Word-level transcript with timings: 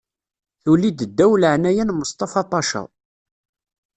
Tuli-d 0.63 0.99
ddaw 1.09 1.31
leɛnaya 1.41 1.83
n 1.83 1.95
Mustafa 1.99 2.41
Paca. 2.51 2.81